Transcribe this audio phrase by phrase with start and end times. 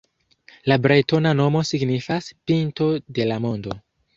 [0.71, 3.79] La bretona nomo signifas “pinto de la mondo”.